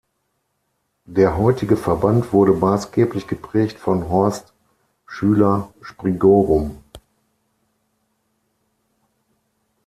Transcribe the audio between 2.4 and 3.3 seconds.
maßgeblich